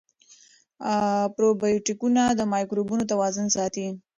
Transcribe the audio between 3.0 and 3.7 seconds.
توازن